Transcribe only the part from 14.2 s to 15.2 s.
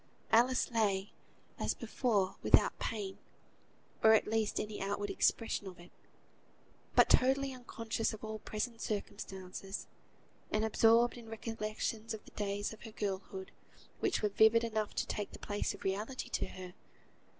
were vivid enough to